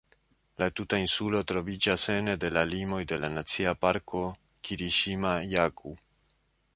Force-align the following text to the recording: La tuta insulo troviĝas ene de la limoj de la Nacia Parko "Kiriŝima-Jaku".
La 0.61 0.67
tuta 0.77 0.97
insulo 1.01 1.41
troviĝas 1.51 2.05
ene 2.13 2.35
de 2.43 2.51
la 2.55 2.63
limoj 2.71 3.01
de 3.11 3.21
la 3.25 3.31
Nacia 3.35 3.73
Parko 3.85 4.23
"Kiriŝima-Jaku". 4.69 5.97